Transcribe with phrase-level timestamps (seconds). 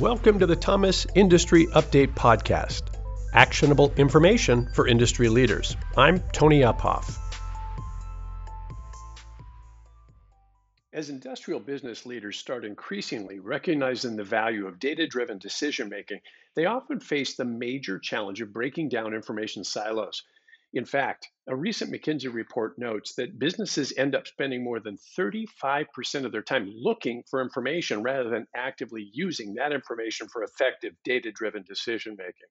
[0.00, 2.82] Welcome to the Thomas Industry Update Podcast
[3.34, 5.76] actionable information for industry leaders.
[5.96, 7.18] I'm Tony Uphoff.
[10.92, 16.20] As industrial business leaders start increasingly recognizing the value of data driven decision making,
[16.54, 20.22] they often face the major challenge of breaking down information silos.
[20.74, 26.26] In fact, a recent McKinsey report notes that businesses end up spending more than 35%
[26.26, 31.32] of their time looking for information rather than actively using that information for effective data
[31.32, 32.48] driven decision making.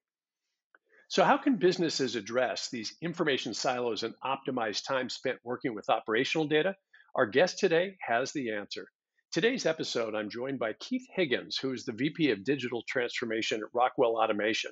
[1.10, 6.48] So, how can businesses address these information silos and optimize time spent working with operational
[6.48, 6.76] data?
[7.14, 8.92] Our guest today has the answer.
[9.38, 13.70] Today's episode, I'm joined by Keith Higgins, who is the VP of Digital Transformation at
[13.72, 14.72] Rockwell Automation.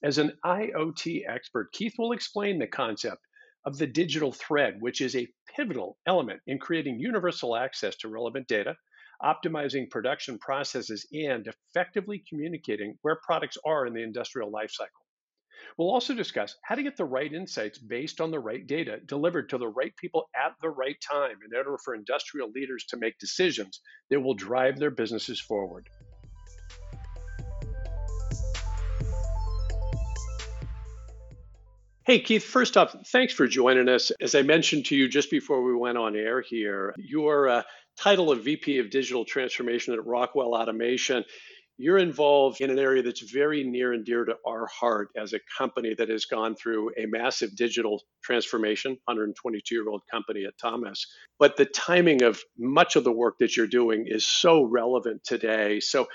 [0.00, 3.20] As an IoT expert, Keith will explain the concept
[3.64, 8.46] of the digital thread, which is a pivotal element in creating universal access to relevant
[8.46, 8.76] data,
[9.24, 15.05] optimizing production processes, and effectively communicating where products are in the industrial lifecycle.
[15.76, 19.48] We'll also discuss how to get the right insights based on the right data delivered
[19.50, 23.18] to the right people at the right time in order for industrial leaders to make
[23.18, 25.88] decisions that will drive their businesses forward.
[32.06, 34.12] Hey, Keith, first off, thanks for joining us.
[34.20, 37.62] As I mentioned to you just before we went on air here, your uh,
[37.98, 41.24] title of VP of Digital Transformation at Rockwell Automation
[41.78, 45.40] you're involved in an area that's very near and dear to our heart as a
[45.58, 51.06] company that has gone through a massive digital transformation, 122 year old company at Thomas.
[51.38, 55.80] But the timing of much of the work that you're doing is so relevant today.
[55.80, 56.06] So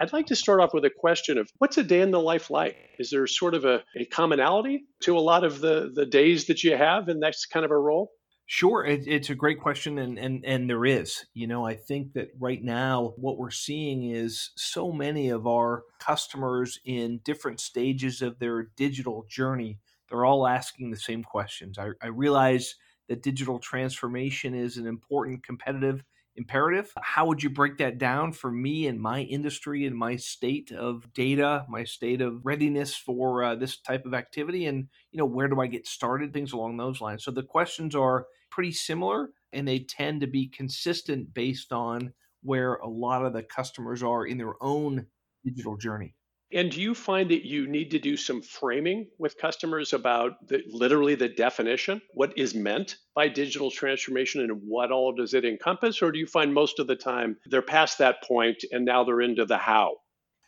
[0.00, 2.50] I'd like to start off with a question of what's a day in the life
[2.50, 2.76] like?
[2.98, 6.64] Is there sort of a, a commonality to a lot of the, the days that
[6.64, 8.10] you have in that kind of a role?
[8.46, 11.24] Sure, it, it's a great question, and, and and there is.
[11.32, 15.84] You know, I think that right now what we're seeing is so many of our
[15.98, 19.78] customers in different stages of their digital journey.
[20.10, 21.78] They're all asking the same questions.
[21.78, 22.74] I, I realize
[23.08, 26.04] that digital transformation is an important competitive
[26.36, 26.92] imperative.
[27.00, 31.12] How would you break that down for me and my industry and my state of
[31.14, 34.66] data, my state of readiness for uh, this type of activity?
[34.66, 36.32] And, you know, where do I get started?
[36.32, 37.24] Things along those lines.
[37.24, 42.74] So the questions are pretty similar and they tend to be consistent based on where
[42.74, 45.06] a lot of the customers are in their own
[45.44, 46.14] digital journey.
[46.52, 50.62] And do you find that you need to do some framing with customers about the,
[50.68, 56.00] literally the definition, what is meant by digital transformation and what all does it encompass?
[56.00, 59.22] Or do you find most of the time they're past that point and now they're
[59.22, 59.96] into the how?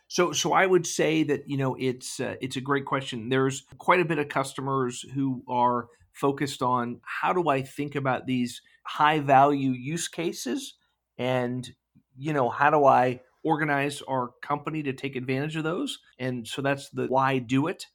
[0.08, 3.28] So, so I would say that you know it's uh, it's a great question.
[3.28, 8.26] There's quite a bit of customers who are focused on how do I think about
[8.26, 10.74] these high value use cases,
[11.18, 11.68] and
[12.16, 16.00] you know how do I organize our company to take advantage of those.
[16.18, 17.86] And so that's the why do it.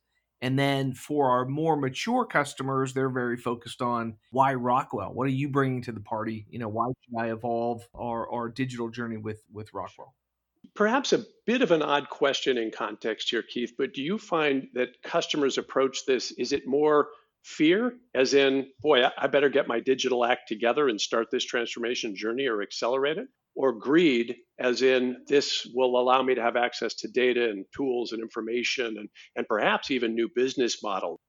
[0.42, 5.14] And then for our more mature customers, they're very focused on why Rockwell?
[5.14, 6.48] What are you bringing to the party?
[6.50, 10.16] You know, why should I evolve our, our digital journey with, with Rockwell?
[10.74, 14.70] Perhaps a bit of an odd question in context here, Keith, but do you find
[14.74, 16.32] that customers approach this?
[16.32, 17.10] Is it more
[17.44, 22.16] fear, as in, boy, I better get my digital act together and start this transformation
[22.16, 23.28] journey or accelerate it?
[23.56, 28.12] or greed, as in this will allow me to have access to data and tools
[28.12, 31.20] and information and, and perhaps even new business model?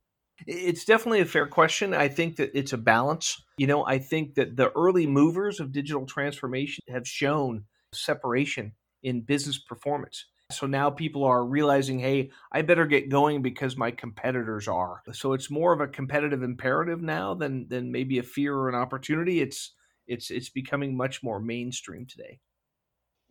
[0.47, 1.95] It's definitely a fair question.
[1.95, 3.41] I think that it's a balance.
[3.59, 7.65] You know, I think that the early movers of digital transformation have shown
[7.95, 8.73] separation
[9.03, 10.27] in business performance.
[10.59, 15.03] So now people are realizing, hey, I better get going because my competitors are.
[15.13, 18.75] So it's more of a competitive imperative now than than maybe a fear or an
[18.75, 19.41] opportunity.
[19.41, 19.75] It's
[20.07, 22.41] it's it's becoming much more mainstream today.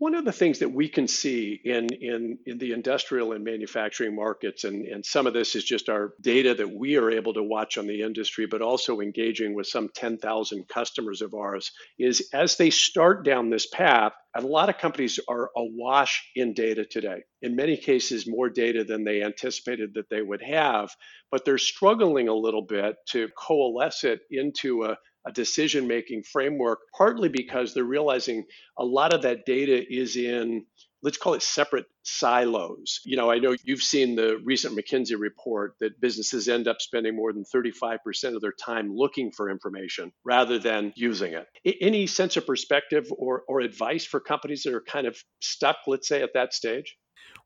[0.02, 4.16] One of the things that we can see in, in, in the industrial and manufacturing
[4.16, 7.44] markets, and, and some of this is just our data that we are able to
[7.44, 12.58] watch on the industry, but also engaging with some 10,000 customers of ours, is as
[12.58, 17.22] they start down this path, a lot of companies are awash in data today.
[17.44, 20.90] In many cases, more data than they anticipated that they would have,
[21.30, 26.80] but they're struggling a little bit to coalesce it into a, a decision making framework,
[26.98, 28.46] partly because they're realizing
[28.78, 30.66] a lot of that data is in,
[31.04, 33.02] let's call it separate silos.
[33.06, 37.16] You know, I know you've seen the recent McKinsey report that businesses end up spending
[37.16, 38.00] more than 35%
[38.36, 41.48] of their time looking for information rather than using it.
[41.82, 46.08] Any sense of perspective or, or advice for companies that are kind of stuck, let's
[46.08, 46.98] say, at that stage?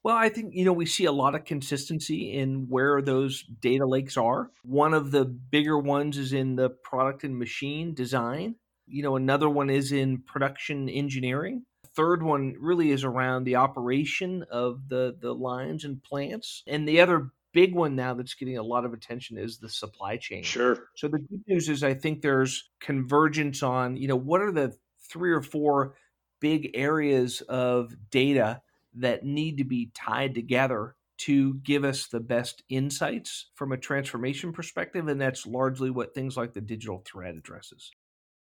[0.06, 3.88] Well, I think, you know, we see a lot of consistency in where those data
[3.88, 4.52] lakes are.
[4.62, 8.54] One of the bigger ones is in the product and machine design.
[8.86, 11.64] You know, another one is in production engineering.
[11.96, 16.62] Third one really is around the operation of the the lines and plants.
[16.68, 20.18] And the other big one now that's getting a lot of attention is the supply
[20.18, 20.44] chain.
[20.44, 20.84] Sure.
[20.96, 24.78] So the good news is I think there's convergence on, you know, what are the
[25.10, 25.96] three or four
[26.40, 28.62] big areas of data
[28.98, 34.52] that need to be tied together to give us the best insights from a transformation
[34.52, 37.92] perspective and that's largely what things like the digital thread addresses.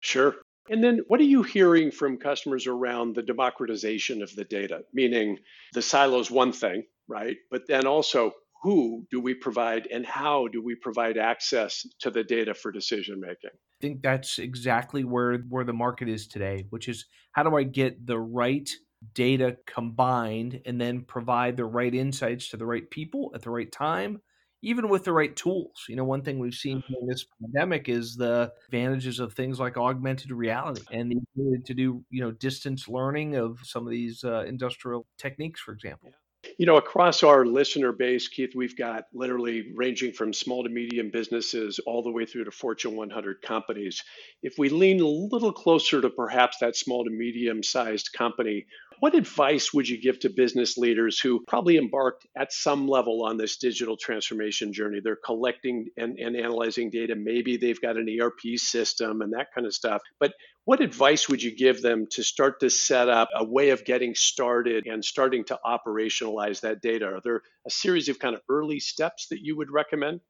[0.00, 0.34] Sure.
[0.68, 4.82] And then what are you hearing from customers around the democratization of the data?
[4.92, 5.38] Meaning
[5.72, 7.36] the silos one thing, right?
[7.50, 12.24] But then also who do we provide and how do we provide access to the
[12.24, 13.50] data for decision making?
[13.52, 17.64] I think that's exactly where where the market is today, which is how do I
[17.64, 18.70] get the right
[19.12, 23.70] data combined and then provide the right insights to the right people at the right
[23.70, 24.20] time
[24.64, 25.84] even with the right tools.
[25.88, 29.76] You know, one thing we've seen in this pandemic is the advantages of things like
[29.76, 34.24] augmented reality and the ability to do, you know, distance learning of some of these
[34.24, 36.10] uh, industrial techniques, for example.
[36.58, 41.10] You know, across our listener base, Keith, we've got literally ranging from small to medium
[41.10, 44.02] businesses all the way through to Fortune 100 companies.
[44.42, 48.66] If we lean a little closer to perhaps that small to medium sized company,
[49.04, 53.36] what advice would you give to business leaders who probably embarked at some level on
[53.36, 54.98] this digital transformation journey?
[55.04, 57.14] They're collecting and, and analyzing data.
[57.14, 60.00] Maybe they've got an ERP system and that kind of stuff.
[60.18, 60.32] But
[60.64, 64.14] what advice would you give them to start to set up a way of getting
[64.14, 67.04] started and starting to operationalize that data?
[67.04, 70.20] Are there a series of kind of early steps that you would recommend?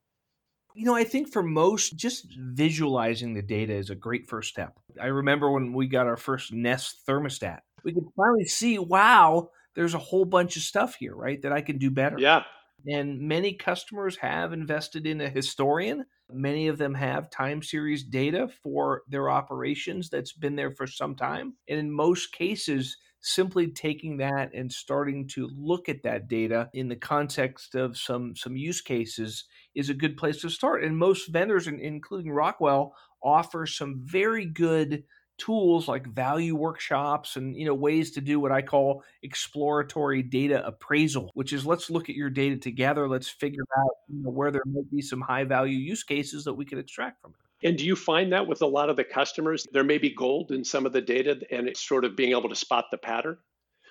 [0.75, 4.81] You know, I think for most, just visualizing the data is a great first step.
[5.01, 9.95] I remember when we got our first Nest thermostat, we could finally see, wow, there's
[9.95, 12.17] a whole bunch of stuff here, right, that I can do better.
[12.19, 12.43] Yeah.
[12.87, 16.05] And many customers have invested in a historian.
[16.31, 21.15] Many of them have time series data for their operations that's been there for some
[21.15, 21.55] time.
[21.69, 26.89] And in most cases, simply taking that and starting to look at that data in
[26.89, 29.45] the context of some some use cases
[29.75, 30.85] is a good place to start.
[30.85, 35.05] And most vendors, including Rockwell, offer some very good
[35.39, 40.65] tools like value workshops and you know ways to do what I call exploratory data
[40.67, 44.51] appraisal, which is let's look at your data together, let's figure out you know, where
[44.51, 47.69] there might be some high value use cases that we could extract from it.
[47.69, 50.53] And do you find that with a lot of the customers, there may be gold
[50.53, 53.39] in some of the data and it's sort of being able to spot the pattern?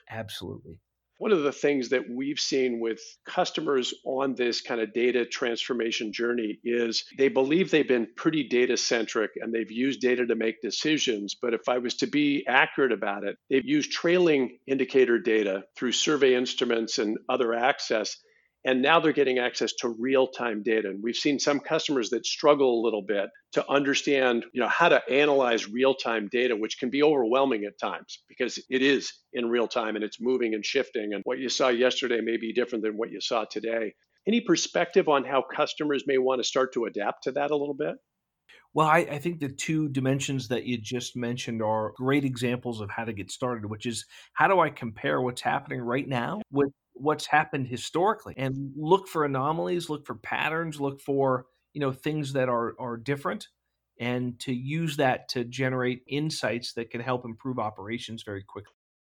[0.10, 0.78] Absolutely.
[1.18, 6.12] One of the things that we've seen with customers on this kind of data transformation
[6.12, 10.62] journey is they believe they've been pretty data centric and they've used data to make
[10.62, 11.36] decisions.
[11.40, 15.94] But if I was to be accurate about it, they've used trailing indicator data through
[15.94, 18.18] survey instruments and other access
[18.66, 20.90] and now they're getting access to real-time data.
[20.90, 24.90] And we've seen some customers that struggle a little bit to understand, you know, how
[24.90, 29.68] to analyze real-time data, which can be overwhelming at times because it is in real
[29.68, 31.14] time and it's moving and shifting.
[31.14, 33.94] And what you saw yesterday may be different than what you saw today.
[34.28, 37.76] Any perspective on how customers may want to start to adapt to that a little
[37.76, 37.96] bit?
[38.76, 42.90] Well, I, I, think the two dimensions that you just mentioned are great examples of
[42.90, 46.72] how to get started, which is how do I compare what's happening right now with
[46.94, 52.34] what's happened historically and look for anomalies, look for patterns, look for, you know, things
[52.34, 53.48] that are are different
[54.00, 58.74] and to use that to generate insights that can help improve operations very quickly.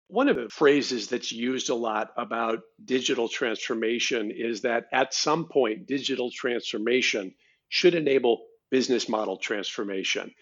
[0.08, 5.48] One of the phrases that's used a lot about digital transformation is that at some
[5.48, 7.34] point, digital transformation
[7.70, 10.34] should enable business model transformation Do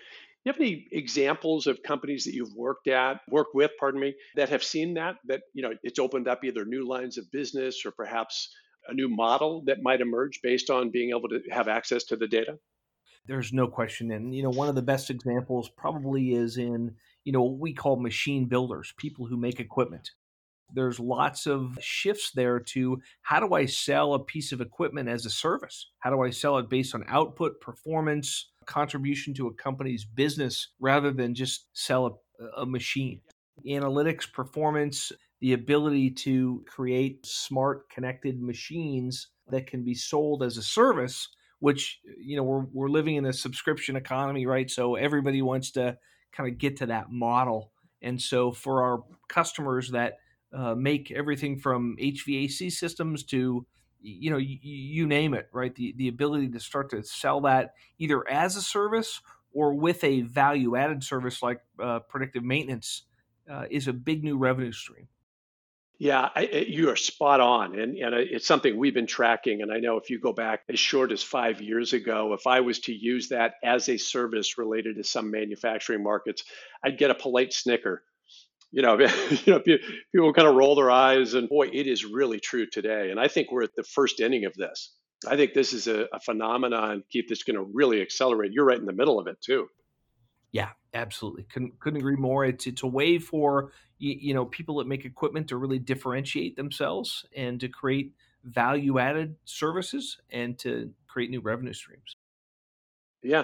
[0.45, 4.49] you have any examples of companies that you've worked at, worked with, pardon me, that
[4.49, 7.91] have seen that, that, you know, it's opened up either new lines of business or
[7.91, 8.49] perhaps
[8.89, 12.27] a new model that might emerge based on being able to have access to the
[12.27, 12.57] data?
[13.25, 14.11] There's no question.
[14.11, 17.73] And, you know, one of the best examples probably is in, you know, what we
[17.73, 20.11] call machine builders, people who make equipment.
[20.71, 25.25] There's lots of shifts there to how do I sell a piece of equipment as
[25.25, 25.91] a service?
[25.99, 31.11] How do I sell it based on output, performance, contribution to a company's business rather
[31.11, 33.21] than just sell a, a machine.
[33.67, 40.63] Analytics, performance, the ability to create smart connected machines that can be sold as a
[40.63, 41.27] service
[41.59, 45.97] which you know we're, we're living in a subscription economy right so everybody wants to
[46.31, 50.13] kind of get to that model and so for our customers that
[50.53, 53.65] uh, make everything from hvac systems to
[54.01, 57.73] you know you, you name it right the the ability to start to sell that
[57.99, 59.21] either as a service
[59.53, 63.03] or with a value added service like uh, predictive maintenance
[63.49, 65.07] uh, is a big new revenue stream
[65.99, 67.79] yeah, I, you are spot on.
[67.79, 69.61] And, and it's something we've been tracking.
[69.61, 72.59] And I know if you go back as short as five years ago, if I
[72.59, 76.43] was to use that as a service related to some manufacturing markets,
[76.83, 78.03] I'd get a polite snicker
[78.73, 78.99] you know,
[79.45, 83.11] you know, people kind of roll their eyes, and boy, it is really true today.
[83.11, 84.91] And I think we're at the first inning of this.
[85.25, 88.51] I think this is a, a phenomenon, Keith, that's going to really accelerate.
[88.51, 89.67] You're right in the middle of it too.
[90.51, 91.43] Yeah, absolutely.
[91.43, 92.45] Couldn't couldn't agree more.
[92.45, 96.55] It's it's a way for you, you know people that make equipment to really differentiate
[96.55, 98.13] themselves and to create
[98.43, 102.15] value added services and to create new revenue streams.
[103.21, 103.43] Yeah,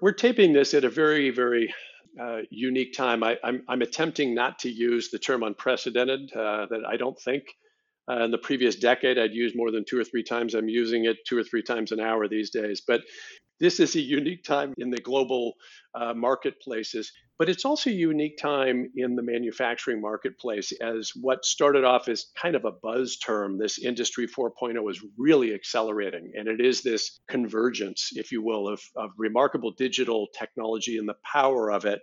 [0.00, 1.72] we're taping this at a very very
[2.20, 3.22] uh, unique time.
[3.22, 6.32] I, am attempting not to use the term unprecedented.
[6.32, 7.44] Uh, that I don't think
[8.10, 10.54] uh, in the previous decade I'd used more than two or three times.
[10.54, 12.82] I'm using it two or three times an hour these days.
[12.86, 13.02] But
[13.62, 15.54] this is a unique time in the global
[15.94, 21.84] uh, marketplaces, but it's also a unique time in the manufacturing marketplace as what started
[21.84, 26.32] off as kind of a buzz term, this Industry 4.0 is really accelerating.
[26.36, 31.16] And it is this convergence, if you will, of, of remarkable digital technology and the
[31.32, 32.00] power of it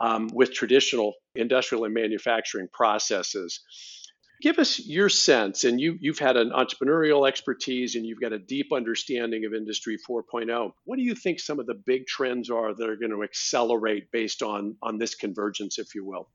[0.00, 3.60] um, with traditional industrial and manufacturing processes.
[4.42, 8.38] Give us your sense, and you, you've had an entrepreneurial expertise and you've got a
[8.38, 10.72] deep understanding of Industry 4.0.
[10.84, 14.10] What do you think some of the big trends are that are going to accelerate
[14.12, 16.28] based on, on this convergence, if you will?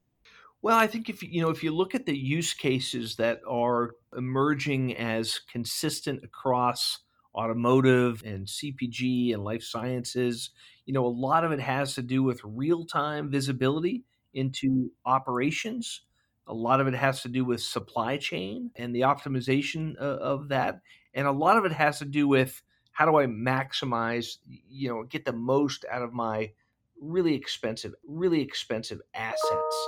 [0.63, 3.91] Well, I think if you know if you look at the use cases that are
[4.15, 7.00] emerging as consistent across
[7.34, 10.51] automotive and CPG and life sciences,
[10.86, 14.03] you know, a lot of it has to do with real-time visibility
[14.34, 16.01] into operations
[16.48, 20.48] a lot of it has to do with supply chain and the optimization of, of
[20.50, 20.81] that.
[21.13, 25.03] And a lot of it has to do with how do I maximize, you know,
[25.03, 26.51] get the most out of my
[27.00, 29.88] really expensive, really expensive assets.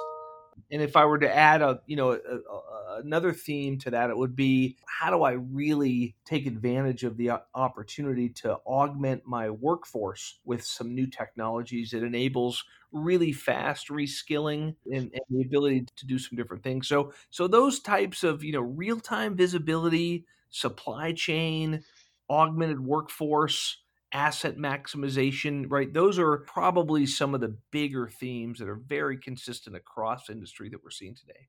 [0.72, 4.10] And if I were to add a, you know, a, a, another theme to that,
[4.10, 9.50] it would be how do I really take advantage of the opportunity to augment my
[9.50, 16.06] workforce with some new technologies that enables really fast reskilling and, and the ability to
[16.06, 16.88] do some different things.
[16.88, 21.84] So, so those types of, you know, real time visibility, supply chain,
[22.30, 23.83] augmented workforce,
[24.14, 25.92] asset maximization, right?
[25.92, 30.84] Those are probably some of the bigger themes that are very consistent across industry that
[30.84, 31.48] we're seeing today.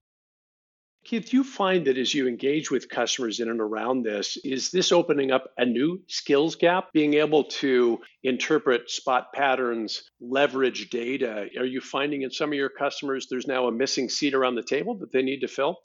[1.04, 4.90] Keith, you find that as you engage with customers in and around this, is this
[4.90, 6.90] opening up a new skills gap?
[6.94, 11.48] Being able to interpret spot patterns, leverage data.
[11.58, 14.62] Are you finding in some of your customers there's now a missing seat around the
[14.62, 15.76] table that they need to fill?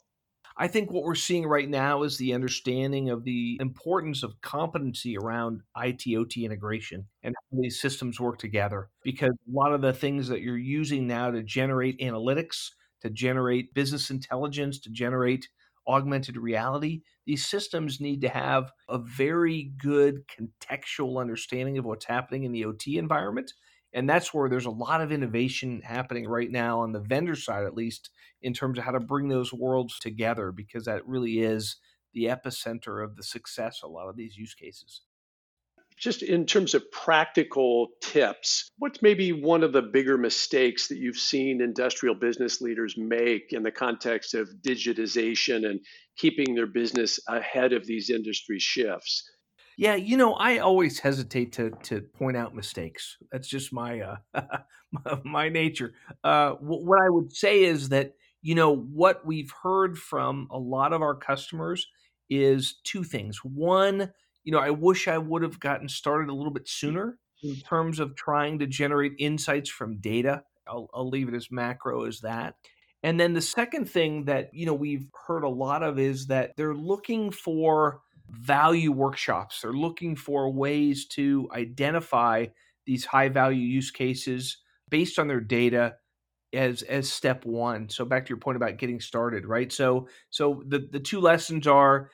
[0.56, 5.16] I think what we're seeing right now is the understanding of the importance of competency
[5.16, 8.88] around IT OT integration and how these systems work together.
[9.02, 12.70] Because a lot of the things that you're using now to generate analytics,
[13.02, 15.48] to generate business intelligence, to generate
[15.86, 22.44] augmented reality, these systems need to have a very good contextual understanding of what's happening
[22.44, 23.52] in the OT environment
[23.92, 27.64] and that's where there's a lot of innovation happening right now on the vendor side,
[27.64, 28.10] at least
[28.42, 31.76] in terms of how to bring those worlds together, because that really is
[32.14, 35.02] the epicenter of the success a lot of these use cases.
[35.96, 41.18] Just in terms of practical tips, what's maybe one of the bigger mistakes that you've
[41.18, 45.80] seen industrial business leaders make in the context of digitization and
[46.16, 49.30] keeping their business ahead of these industry shifts?
[49.80, 53.16] Yeah, you know, I always hesitate to to point out mistakes.
[53.32, 54.58] That's just my uh,
[55.24, 55.94] my nature.
[56.22, 60.92] Uh, what I would say is that you know what we've heard from a lot
[60.92, 61.86] of our customers
[62.28, 63.38] is two things.
[63.42, 64.12] One,
[64.44, 68.00] you know, I wish I would have gotten started a little bit sooner in terms
[68.00, 70.42] of trying to generate insights from data.
[70.68, 72.56] I'll, I'll leave it as macro as that.
[73.02, 76.54] And then the second thing that you know we've heard a lot of is that
[76.58, 79.60] they're looking for value workshops.
[79.60, 82.46] They're looking for ways to identify
[82.86, 84.58] these high value use cases
[84.88, 85.96] based on their data
[86.52, 87.88] as as step one.
[87.88, 89.72] So back to your point about getting started, right?
[89.72, 92.10] So so the the two lessons are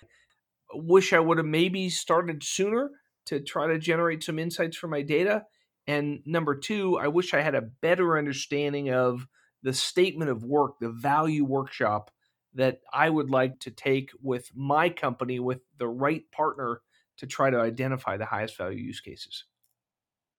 [0.75, 2.91] wish I would have maybe started sooner
[3.27, 5.45] to try to generate some insights from my data.
[5.87, 9.27] And number two, I wish I had a better understanding of
[9.63, 12.11] the statement of work, the value workshop
[12.57, 16.81] that I would like to take with my company with the right partner
[17.19, 19.45] to try to identify the highest value use cases.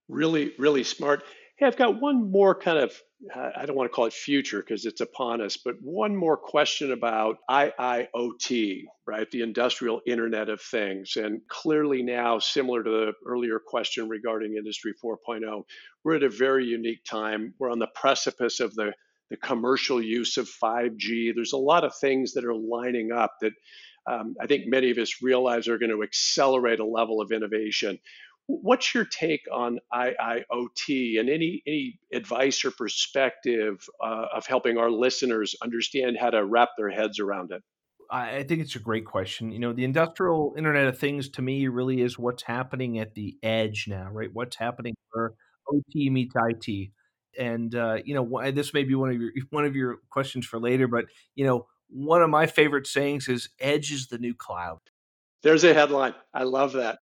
[0.09, 1.23] Really, really smart.
[1.57, 2.93] Hey, I've got one more kind of,
[3.35, 6.91] I don't want to call it future because it's upon us, but one more question
[6.91, 9.31] about IIoT, right?
[9.31, 11.15] The industrial Internet of Things.
[11.15, 15.63] And clearly now, similar to the earlier question regarding Industry 4.0,
[16.03, 17.55] we're at a very unique time.
[17.57, 18.93] We're on the precipice of the
[19.29, 21.33] the commercial use of 5G.
[21.35, 23.53] There's a lot of things that are lining up that
[24.09, 27.99] um, I think many of us realize are going to accelerate a level of innovation.
[28.47, 34.89] What's your take on IIoT and any any advice or perspective uh, of helping our
[34.89, 37.61] listeners understand how to wrap their heads around it?
[38.09, 39.51] I think it's a great question.
[39.51, 43.35] You know, the industrial Internet of Things to me really is what's happening at the
[43.43, 44.29] edge now, right?
[44.31, 45.33] What's happening where
[45.69, 46.91] OT meets IT,
[47.37, 50.59] and uh, you know, this may be one of your one of your questions for
[50.59, 54.79] later, but you know, one of my favorite sayings is "Edge is the new cloud."
[55.43, 56.15] There's a headline.
[56.33, 56.99] I love that.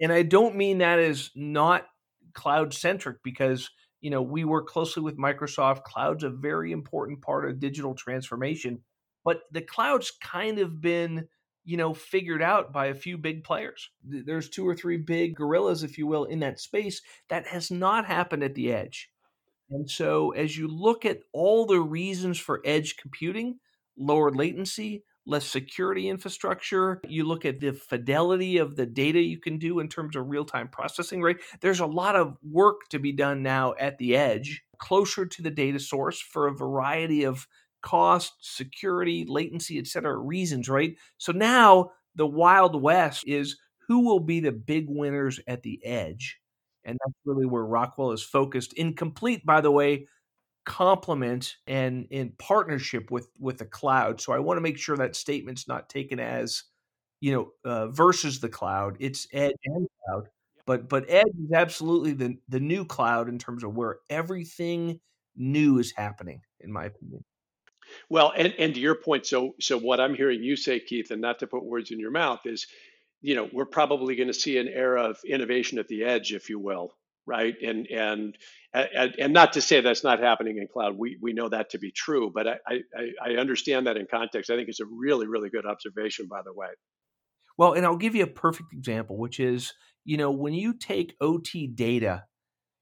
[0.00, 1.86] And I don't mean that as not
[2.32, 3.70] cloud centric because
[4.00, 5.82] you know we work closely with Microsoft.
[5.84, 8.82] Cloud's a very important part of digital transformation,
[9.24, 11.26] but the cloud's kind of been
[11.64, 13.90] you know figured out by a few big players.
[14.02, 17.02] There's two or three big gorillas, if you will, in that space.
[17.28, 19.10] That has not happened at the edge.
[19.70, 23.58] And so, as you look at all the reasons for edge computing,
[23.96, 27.00] lower latency, less security infrastructure.
[27.06, 30.44] You look at the fidelity of the data you can do in terms of real
[30.44, 31.36] time processing, right?
[31.60, 35.50] There's a lot of work to be done now at the edge, closer to the
[35.50, 37.46] data source for a variety of
[37.82, 40.96] cost, security, latency, et cetera reasons, right?
[41.18, 46.39] So now the Wild West is who will be the big winners at the edge.
[46.84, 48.72] And that's really where Rockwell is focused.
[48.74, 50.06] In complete, by the way,
[50.64, 54.20] complement and in partnership with with the cloud.
[54.20, 56.64] So I want to make sure that statement's not taken as
[57.20, 58.96] you know uh, versus the cloud.
[59.00, 60.28] It's edge and cloud,
[60.66, 65.00] but but edge is absolutely the the new cloud in terms of where everything
[65.36, 67.24] new is happening, in my opinion.
[68.08, 71.20] Well, and and to your point, so so what I'm hearing you say, Keith, and
[71.20, 72.66] not to put words in your mouth, is
[73.20, 76.48] you know we're probably going to see an era of innovation at the edge, if
[76.48, 76.94] you will,
[77.26, 77.54] right?
[77.62, 78.36] And and
[78.72, 80.96] and, not to say that's not happening in cloud.
[80.96, 84.50] We we know that to be true, but I, I I understand that in context.
[84.50, 86.68] I think it's a really really good observation, by the way.
[87.56, 89.74] Well, and I'll give you a perfect example, which is
[90.04, 92.24] you know when you take OT data,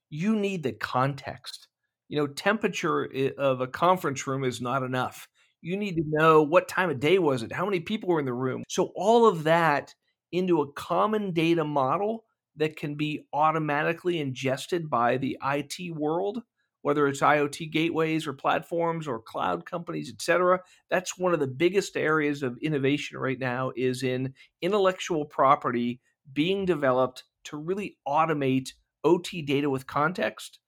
[0.09, 1.67] you need the context.
[2.07, 5.27] You know, temperature of a conference room is not enough.
[5.61, 8.25] You need to know what time of day was it, how many people were in
[8.25, 8.63] the room.
[8.67, 9.93] So all of that
[10.31, 16.43] into a common data model that can be automatically ingested by the IT world,
[16.81, 20.61] whether it's IoT gateways or platforms or cloud companies, et cetera.
[20.89, 26.65] That's one of the biggest areas of innovation right now is in intellectual property being
[26.65, 30.59] developed to really automate OT data with context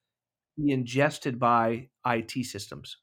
[0.57, 2.97] be ingested by IT systems.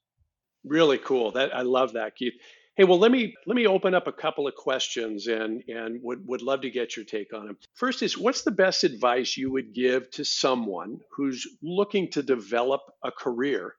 [0.65, 1.33] Really cool.
[1.33, 2.35] That I love that, Keith.
[2.79, 6.25] Hey, well, let me let me open up a couple of questions and and would
[6.29, 7.59] would love to get your take on them.
[7.75, 12.83] First is what's the best advice you would give to someone who's looking to develop
[13.05, 13.75] a career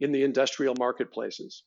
[0.00, 1.62] in the industrial marketplaces?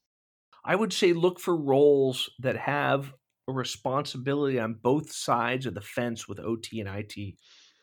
[0.65, 3.13] I would say look for roles that have
[3.47, 7.35] a responsibility on both sides of the fence with OT and IT.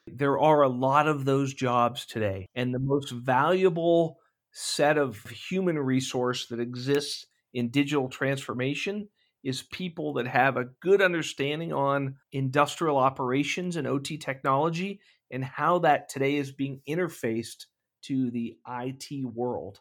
[0.06, 4.18] There are a lot of those jobs today, and the most valuable
[4.52, 9.08] set of human resource that exists in digital transformation
[9.44, 15.78] is people that have a good understanding on industrial operations and OT technology and how
[15.80, 17.66] that today is being interfaced
[18.02, 19.80] to the IT world.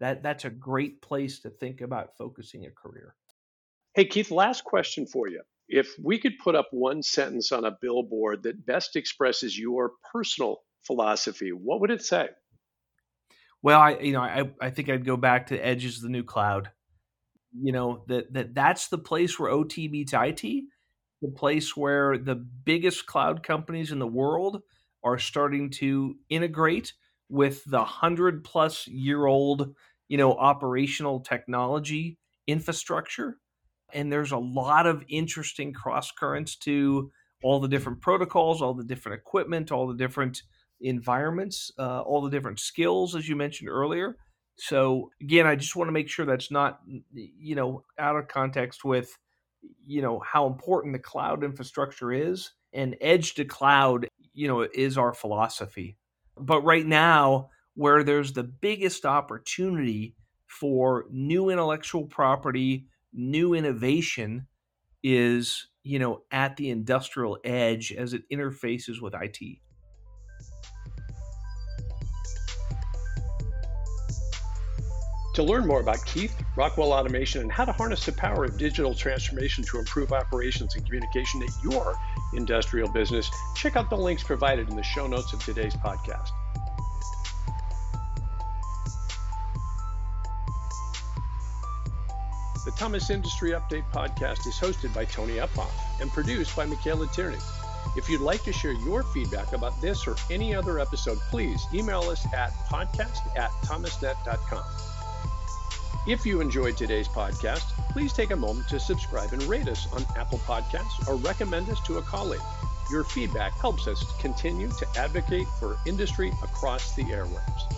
[0.00, 3.14] That that's a great place to think about focusing a career.
[3.94, 5.42] Hey Keith, last question for you.
[5.68, 10.62] If we could put up one sentence on a billboard that best expresses your personal
[10.86, 12.28] philosophy, what would it say?
[13.62, 16.22] Well, I you know, I I think I'd go back to Edge is the new
[16.22, 16.70] cloud
[17.52, 22.34] you know that that that's the place where OT meets IT, the place where the
[22.34, 24.62] biggest cloud companies in the world
[25.02, 26.92] are starting to integrate
[27.28, 29.74] with the hundred plus year old
[30.08, 33.38] you know operational technology infrastructure.
[33.94, 37.10] And there's a lot of interesting cross currents to
[37.42, 40.42] all the different protocols all the different equipment all the different
[40.80, 44.16] environments uh, all the different skills as you mentioned earlier
[44.58, 46.80] so again, I just want to make sure that's not
[47.12, 49.16] you know out of context with
[49.86, 54.98] you know how important the cloud infrastructure is and edge to cloud you know is
[54.98, 55.96] our philosophy.
[56.36, 60.16] But right now where there's the biggest opportunity
[60.48, 64.48] for new intellectual property, new innovation
[65.04, 69.58] is, you know, at the industrial edge as it interfaces with IT.
[75.38, 78.92] To learn more about Keith, Rockwell Automation, and how to harness the power of digital
[78.92, 81.94] transformation to improve operations and communication at your
[82.34, 86.30] industrial business, check out the links provided in the show notes of today's podcast.
[92.64, 95.70] The Thomas Industry Update podcast is hosted by Tony Uphoff
[96.00, 97.38] and produced by Michaela Tierney.
[97.96, 102.00] If you'd like to share your feedback about this or any other episode, please email
[102.00, 104.87] us at podcast at thomasnet.com.
[106.08, 110.06] If you enjoyed today's podcast, please take a moment to subscribe and rate us on
[110.16, 112.40] Apple Podcasts or recommend us to a colleague.
[112.90, 117.74] Your feedback helps us continue to advocate for industry across the airwaves.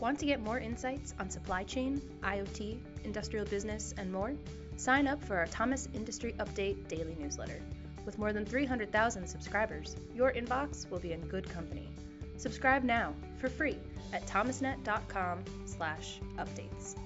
[0.00, 4.32] Want to get more insights on supply chain, IoT, industrial business, and more?
[4.78, 7.60] Sign up for our Thomas Industry Update daily newsletter.
[8.06, 11.88] With more than 300,000 subscribers, your inbox will be in good company.
[12.36, 13.78] Subscribe now for free
[14.12, 16.96] at thomasnet.com/updates.